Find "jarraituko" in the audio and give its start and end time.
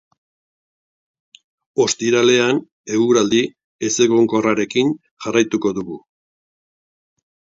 5.27-5.73